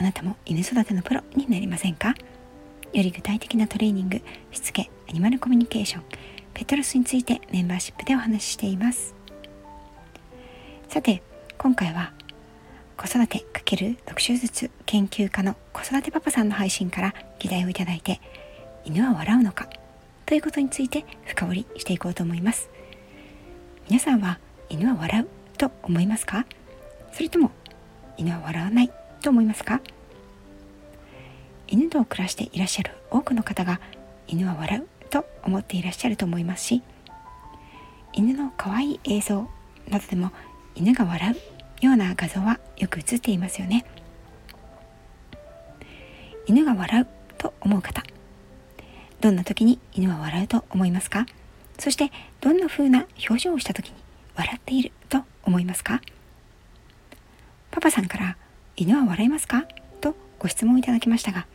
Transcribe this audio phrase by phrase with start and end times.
[0.00, 2.14] あなたも犬育てのプロになりませんか？
[2.94, 6.04] より具体的なトレーニングしつけアニマルコミュニケーション
[6.54, 9.14] ペトロスについてメンバーシップでお話ししています。
[10.88, 11.22] さて
[11.58, 12.14] 今回は
[12.96, 18.22] 子育て×読書術研究家の子育てパパさんの配信から議題をいただいて
[18.86, 19.68] 犬は笑うのか？
[20.24, 22.70] ということについて深掘りしていこうと思います。
[23.90, 24.38] 皆さんは
[24.70, 25.28] 犬は笑う
[25.58, 26.46] と思いますか？
[27.12, 27.50] それとも
[28.16, 28.90] 犬は笑わない
[29.20, 29.80] と思いますか？
[31.68, 33.80] 犬と暮らしていらっしゃる多くの方が
[34.26, 36.82] 犬は笑うと思っていらっしゃると思いますし
[38.12, 39.48] 犬の可愛い映像
[39.88, 40.32] などでも
[40.74, 43.84] 犬が笑うような画像はよく映っていますよね。
[46.46, 47.06] 犬が笑う
[47.38, 48.02] と思う方
[49.20, 51.26] どんな時に犬は笑うと思いますか？
[51.78, 52.10] そして
[52.40, 53.94] どんな風な表情をした時に
[54.34, 56.00] 笑っていると思いますか？
[57.70, 58.36] パパさんから
[58.76, 59.64] 犬は笑いますか？
[60.00, 61.46] とご質問いただきましたが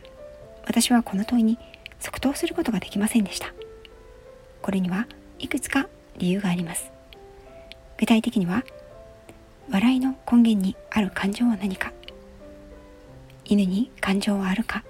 [0.64, 1.58] 私はこの問いに
[1.98, 3.52] 即答することができませんでした。
[4.62, 5.06] これには
[5.38, 6.90] いくつか理由があります。
[7.98, 8.64] 具体的には
[9.70, 11.92] 笑いの根源にある感情は何か？
[13.44, 14.84] 犬に感情はあるか？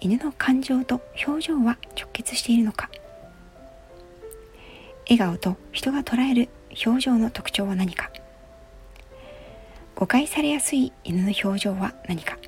[0.00, 2.90] 犬の感情と表情は直結しているのか？
[5.08, 6.48] 笑顔と人が捉える
[6.84, 8.10] 表情の特徴は何か？
[9.98, 12.38] 誤解されやすい犬の表情は何か。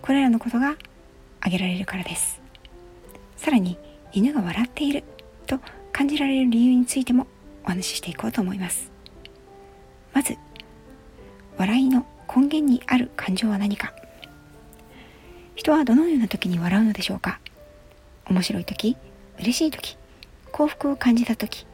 [0.00, 0.76] これらのことが
[1.40, 2.40] 挙げられるからです。
[3.36, 3.76] さらに
[4.14, 5.04] 犬が笑っている
[5.46, 5.58] と
[5.92, 7.26] 感じられる理由についても
[7.66, 8.90] お話ししていこうと思います。
[10.14, 10.38] まず
[11.58, 13.92] 笑いの根源にある感情は何か。
[15.54, 17.40] 人はどのような時に笑うのでしょうか。
[18.30, 18.96] 面白い時
[19.38, 19.98] 嬉しい時
[20.50, 21.66] 幸福を感じた時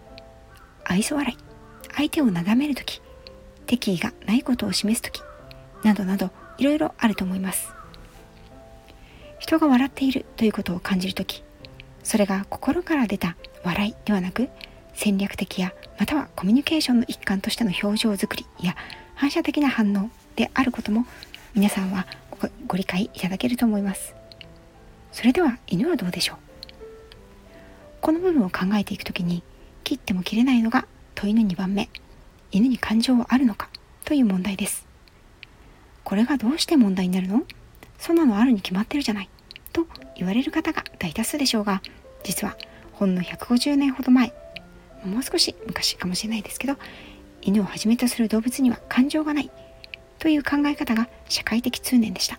[0.83, 1.37] 愛想笑い
[1.95, 3.01] 相手を眺める時
[3.69, 5.23] 敵意がないことを示す時
[5.85, 7.73] などなどいろいろあると思います。
[9.39, 11.45] 人が笑っているということを感じる時
[12.03, 14.49] それが心から出た笑いではなく
[14.95, 18.75] 戦略的やまたはコミュニケーションの一環としての表情作りや
[19.15, 21.07] 反射的な反応であることも
[21.55, 22.07] 皆さんは
[22.67, 24.15] ご理解いただけると思います。
[25.13, 26.37] それでは犬はどうでしょう？
[28.01, 29.43] この部分を考えていく時に
[29.85, 31.89] 切っても切れないのが問いの2番目。
[32.51, 33.69] 犬に感情はあるのか？
[34.05, 34.87] という問題です。
[36.05, 37.43] これがどうして問題になるの？
[37.99, 39.29] そんなのあるに決まってるじゃない？
[39.73, 39.87] と
[40.17, 41.83] 言われる方が大多数でしょうが
[42.25, 42.57] 実は
[42.93, 44.33] ほんの150年ほど前
[45.05, 46.77] もう少し昔かもしれないですけど
[47.43, 49.51] 犬をはじめとする動物には感情がない
[50.19, 52.39] という考え方が社会的通念でした。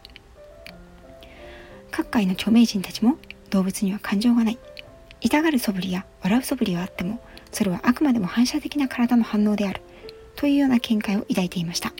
[1.91, 3.17] 各界の著名人たちも
[3.49, 4.59] 動物には感情がない。
[5.21, 7.19] 痛がる素振りや笑う素振りはあっても
[7.51, 9.81] それはあくまでも反射的な体の反応である。
[10.39, 11.91] というような見解を抱いていました。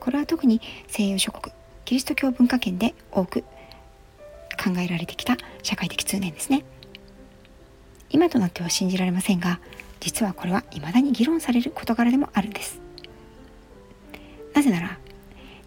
[0.00, 1.54] これは特に西洋諸国
[1.84, 6.64] キリスト教文化圏で多く考えられてきた社会的通念ですね。
[8.10, 9.60] 今となっては信じられませんが
[10.00, 12.80] 実はこれは未だに議論される事柄でもあるんです。
[14.52, 14.98] なぜなら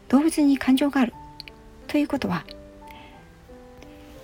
[0.09, 1.13] 動物に感情がある
[1.87, 2.45] ということは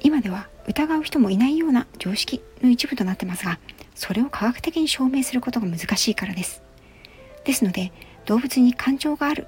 [0.02, 3.58] 今では疑う人もいないような常識の一部となってますが
[3.96, 6.62] それを科学的に証明することが難しいからです。
[7.46, 7.92] ですので
[8.26, 9.48] 動物に感情がある。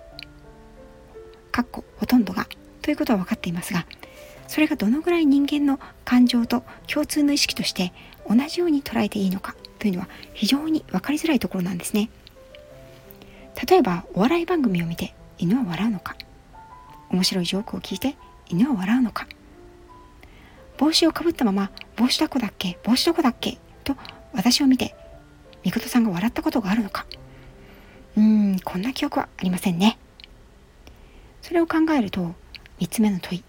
[1.51, 2.47] かっこほとんどが。
[2.81, 3.87] ということは分かっていますが
[4.47, 7.93] それがどのぐらい人間の感情と共通の意識として
[8.29, 12.11] 同じように捉えていいのかというのは非常に分かりづらいところなんですね。
[13.67, 16.15] 例えばお笑い番組を見て犬は笑うのか。
[17.09, 18.15] 面白いジョークを聞いて
[18.49, 19.27] 犬は笑うのか。
[20.77, 23.95] 帽子をかぶったまま帽子どこだっけ帽子どこだっけと
[24.33, 24.95] 私を見て
[25.63, 27.07] みことさんが笑ったことがあるのか。
[28.17, 28.23] うー
[28.55, 29.97] んこんな記憶はありませんね。
[31.41, 32.33] それを考えると
[32.79, 33.43] 3つ目の問い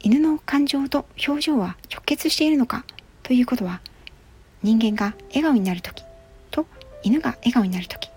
[0.00, 2.84] 犬の感情と表情は直結しているのか？
[3.22, 3.80] ということは
[4.62, 6.02] 人間が笑顔になる時
[6.50, 6.66] と
[7.02, 8.08] 犬が笑顔になる時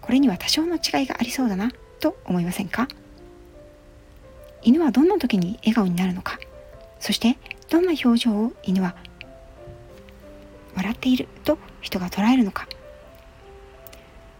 [0.00, 2.88] これには多少の違いがありそうだなと思いませんか？
[4.62, 6.38] 犬はどんな時に笑顔になるのか？
[7.00, 7.38] そして
[7.70, 8.96] どんな表情を犬は
[10.76, 12.68] 笑っていると人が捉えるのか？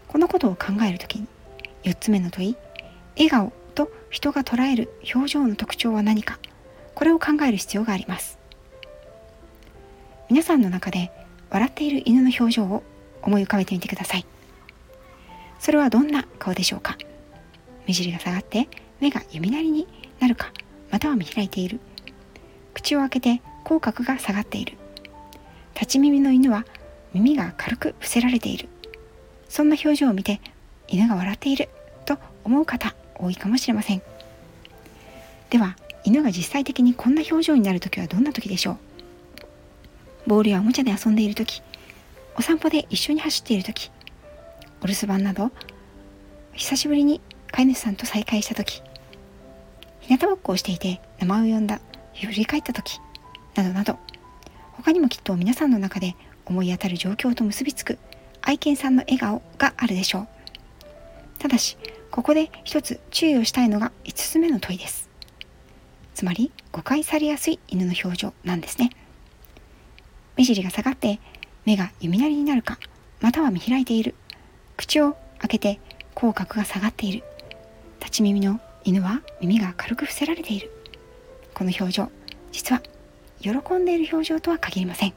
[0.09, 1.27] このことを考える時に
[1.83, 2.57] 4つ目の問い
[3.15, 6.39] 笑顔と人が捉える表情の特徴は何か
[6.95, 8.37] これを考える必要があります。
[10.29, 11.11] 皆さんの中で
[11.49, 12.83] 笑っている犬の表情を
[13.21, 14.25] 思い浮かべてみてください。
[15.59, 16.97] それはどんな顔でしょうか？
[17.87, 18.67] 目尻が下がって
[18.99, 19.87] 目が弓なりに
[20.19, 20.51] なるか
[20.91, 21.79] または見開いている。
[22.73, 24.77] 口を開けて口角が下がっている。
[25.75, 26.65] 立ち耳の犬は
[27.13, 28.69] 耳が軽く伏せられている。
[29.49, 30.39] そんな表情を見て
[30.87, 31.67] 犬が笑っている
[32.05, 34.01] と思う方多いかもしれません。
[35.49, 35.75] では
[36.05, 38.77] 犬が実際的にこんな表情になる時はどんな時でしょ
[40.25, 40.29] う？
[40.29, 41.61] ボールやおもちゃで遊んでいる時
[42.37, 43.91] お散歩で一緒に走っている時
[44.81, 45.51] お留守番など
[46.53, 47.19] 久しぶりに
[47.51, 48.81] 飼い主さんと再会した時
[50.01, 51.81] 日向ぼっこをしていて名前を呼んだ
[52.13, 52.99] 振り返った時
[53.55, 53.97] などなど
[54.73, 56.15] 他にもきっと皆さんの中で
[56.45, 57.97] 思い当たる状況と結びつく
[58.49, 60.27] 愛犬さんの笑顔があるでしょう。
[61.37, 61.77] ただし
[62.09, 65.07] ここで一つ注意をしたいのが5つ目の問いです。
[66.15, 68.89] つまり誤解されやすい犬の表情なんですね。
[70.35, 71.19] 目尻が下がって
[71.63, 72.79] 目が弓なりになるか
[73.21, 74.15] または見開いている。
[74.77, 75.79] 口を開けて
[76.15, 77.23] 口角が下がっている。
[77.99, 80.71] 立ち耳の犬は耳が軽く伏せられている。
[81.53, 82.11] この表情
[82.51, 82.81] 実は
[83.41, 85.13] 喜んでいる表情とは限りません。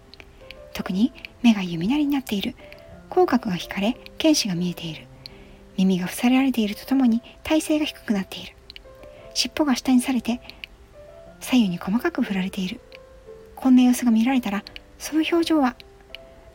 [0.74, 2.54] 特に目が弓なりになっている。
[3.12, 5.06] 口角が引かれ剣士が見えている。
[5.76, 8.54] 耳が伏せられているとともに体勢が低くなっている。
[9.34, 10.40] 尻尾が下にされて
[11.40, 12.80] 左右に細かく振られている。
[13.54, 14.64] こんな様子が見られたら
[14.98, 15.76] その表情は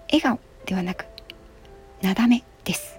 [0.07, 1.06] 笑顔ではなく
[2.01, 2.98] なだめです。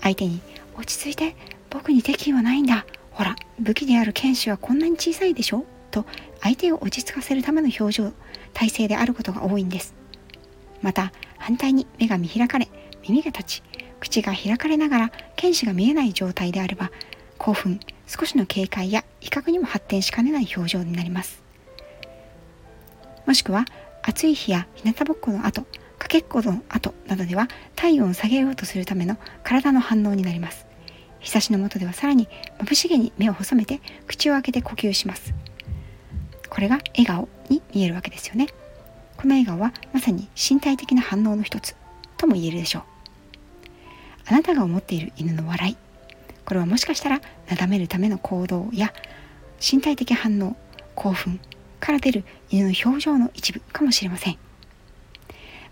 [0.00, 0.40] 相手に
[0.76, 1.34] 落ち着いて
[1.68, 2.86] 僕に敵意はないんだ。
[3.10, 5.64] ほら武器である剣士はこんなに小さいでしょ？
[5.90, 6.06] と
[6.40, 8.12] 相手を落ち着かせるための表情
[8.54, 10.00] 体勢であることが多いんです。
[10.82, 12.68] また反対に目が見開かれ
[13.02, 13.62] 耳が立ち
[14.00, 16.90] 口が開かれながら剣士が見えない状態であれば
[17.38, 21.42] 興奮少しの警戒や威嚇にも発展しかねない表情になります。
[23.26, 23.64] もしくは
[24.02, 25.62] 暑い日や日向ぼっこの後
[25.98, 30.66] かけっこの後などでは体温を下げようとするための体の反応になります。
[31.20, 35.32] 日差しの下ではさらに眩しげに目を細めて口を開けて呼吸します。
[36.50, 38.48] これが笑顔に見えるわけですよね。
[39.22, 41.76] この笑顔はまさに身体的な反応の一つ
[42.16, 42.82] とも言えるでしょう。
[44.26, 45.76] あなたが思っている犬の笑い。
[46.44, 48.92] これはもしかしたらなだめるための行動や
[49.60, 50.56] 身体的反応
[50.96, 51.38] 興奮
[51.78, 54.38] から出る犬の表情の一部かもしれません。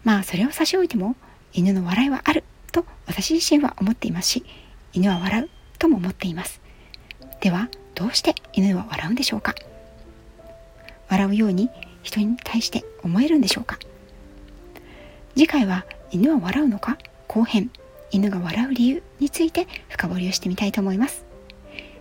[0.04, 1.16] まあそれを差し置いても
[1.52, 4.44] 犬の笑いはあると私自身は思っていますし
[4.92, 6.60] 犬は笑うとも思っています。
[7.40, 9.56] ではどうして犬は笑うんでしょうか？
[11.08, 11.68] 笑うように
[12.02, 13.78] 人に対して思えるんでしょうか？
[15.34, 16.98] 次回は犬は笑うのか？
[17.28, 17.70] 後編
[18.10, 21.24] 犬が笑う理由について深掘りをしてみたいと思います。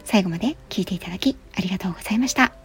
[0.04, 2.59] 最後まで聞いていただきありがとうございました。